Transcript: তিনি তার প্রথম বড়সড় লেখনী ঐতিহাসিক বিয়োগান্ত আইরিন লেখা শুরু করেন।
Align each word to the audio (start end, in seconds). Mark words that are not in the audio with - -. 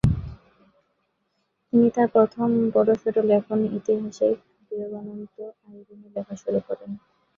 তিনি 1.67 1.87
তার 1.95 2.07
প্রথম 2.15 2.47
বড়সড় 2.75 3.19
লেখনী 3.23 3.67
ঐতিহাসিক 3.75 4.37
বিয়োগান্ত 4.67 5.35
আইরিন 5.67 6.01
লেখা 6.15 6.35
শুরু 6.41 6.59
করেন। 6.67 6.91